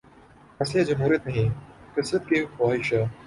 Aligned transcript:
مسئلہ 0.59 0.83
جمہوریت 0.83 1.27
نہیں، 1.27 1.49
کثرت 1.95 2.27
کی 2.29 2.45
خواہش 2.57 2.93
ہے۔ 2.93 3.03